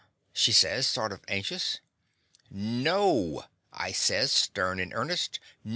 '* 0.15 0.33
she 0.33 0.51
says, 0.51 0.87
sort 0.87 1.11
of 1.11 1.21
anxious. 1.27 1.79
"No!" 2.49 3.45
I 3.71 3.91
says, 3.91 4.31
stem 4.31 4.79
in 4.79 4.93
earnest. 4.93 5.39